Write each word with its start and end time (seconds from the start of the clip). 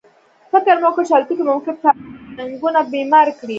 فکر 0.51 0.75
مې 0.81 0.85
وکړ 0.87 1.03
چې 1.07 1.13
الوتکې 1.15 1.43
ممکن 1.49 1.75
ټانکونه 2.35 2.79
بمبار 2.91 3.27
کړي 3.37 3.49